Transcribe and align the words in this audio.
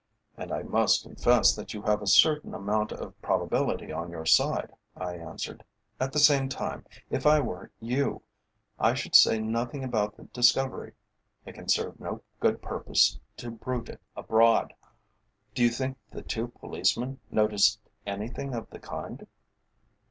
"And 0.35 0.51
I 0.51 0.63
must 0.63 1.03
confess 1.03 1.53
that 1.55 1.75
you 1.75 1.83
have 1.83 2.01
a 2.01 2.07
certain 2.07 2.55
amount 2.55 2.91
of 2.91 3.21
probability 3.21 3.91
on 3.91 4.09
your 4.09 4.25
side," 4.25 4.71
I 4.97 5.13
answered. 5.15 5.63
"At 5.99 6.11
the 6.11 6.17
same 6.17 6.49
time, 6.49 6.87
if 7.11 7.27
I 7.27 7.39
were 7.39 7.69
you, 7.79 8.23
I 8.79 8.95
should 8.95 9.13
say 9.13 9.37
nothing 9.37 9.83
about 9.83 10.17
the 10.17 10.23
discovery. 10.23 10.93
It 11.45 11.53
can 11.53 11.69
serve 11.69 11.99
no 11.99 12.23
good 12.39 12.63
purpose 12.63 13.19
to 13.37 13.51
bruit 13.51 13.89
it 13.89 14.01
abroad. 14.17 14.73
Do 15.53 15.61
you 15.61 15.69
think 15.69 15.99
the 16.09 16.23
two 16.23 16.47
policemen 16.47 17.19
noticed 17.29 17.79
anything 18.03 18.55
of 18.55 18.71
the 18.71 18.79
kind?" 18.79 19.27